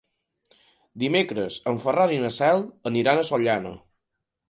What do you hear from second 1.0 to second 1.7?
Dimecres